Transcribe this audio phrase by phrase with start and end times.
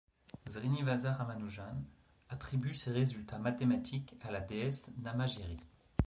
[0.47, 1.79] Srinivasa Ramanujan
[2.27, 5.59] attribue ses résultats mathématiques à la déesse Namagiri.